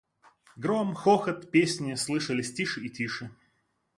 Гром, 0.55 0.95
хохот, 0.95 1.51
песни 1.51 1.93
слышались 1.93 2.51
тише 2.55 2.81
и 2.83 2.89
тише. 2.89 3.29